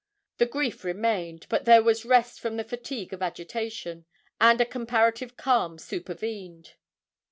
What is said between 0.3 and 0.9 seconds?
The grief